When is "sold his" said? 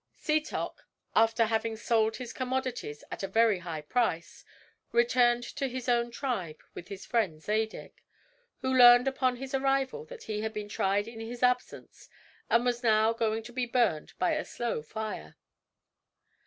1.75-2.33